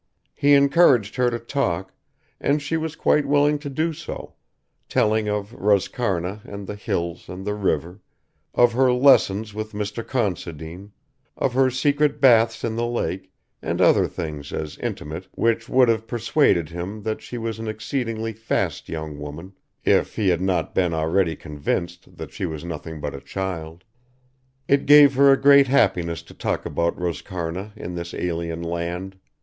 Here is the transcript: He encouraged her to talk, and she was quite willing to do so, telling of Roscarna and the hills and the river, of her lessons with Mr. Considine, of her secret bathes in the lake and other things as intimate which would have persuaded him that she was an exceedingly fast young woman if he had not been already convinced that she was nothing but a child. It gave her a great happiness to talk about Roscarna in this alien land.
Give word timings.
He 0.33 0.55
encouraged 0.55 1.15
her 1.17 1.29
to 1.29 1.37
talk, 1.37 1.93
and 2.39 2.59
she 2.59 2.75
was 2.75 2.95
quite 2.95 3.27
willing 3.27 3.59
to 3.59 3.69
do 3.69 3.93
so, 3.93 4.33
telling 4.89 5.29
of 5.29 5.51
Roscarna 5.51 6.41
and 6.43 6.65
the 6.65 6.73
hills 6.73 7.29
and 7.29 7.45
the 7.45 7.53
river, 7.53 7.99
of 8.55 8.73
her 8.73 8.91
lessons 8.91 9.53
with 9.53 9.73
Mr. 9.73 10.03
Considine, 10.03 10.91
of 11.37 11.53
her 11.53 11.69
secret 11.69 12.19
bathes 12.19 12.63
in 12.63 12.75
the 12.75 12.87
lake 12.87 13.31
and 13.61 13.79
other 13.79 14.07
things 14.07 14.51
as 14.51 14.75
intimate 14.79 15.27
which 15.35 15.69
would 15.69 15.87
have 15.87 16.07
persuaded 16.07 16.69
him 16.69 17.03
that 17.03 17.21
she 17.21 17.37
was 17.37 17.59
an 17.59 17.67
exceedingly 17.67 18.33
fast 18.33 18.89
young 18.89 19.19
woman 19.19 19.53
if 19.85 20.15
he 20.15 20.29
had 20.29 20.41
not 20.41 20.73
been 20.73 20.95
already 20.95 21.35
convinced 21.35 22.17
that 22.17 22.33
she 22.33 22.47
was 22.47 22.65
nothing 22.65 22.99
but 22.99 23.13
a 23.13 23.21
child. 23.21 23.83
It 24.67 24.87
gave 24.87 25.13
her 25.13 25.31
a 25.31 25.39
great 25.39 25.67
happiness 25.67 26.23
to 26.23 26.33
talk 26.33 26.65
about 26.65 26.97
Roscarna 26.97 27.73
in 27.77 27.93
this 27.93 28.15
alien 28.15 28.63
land. 28.63 29.15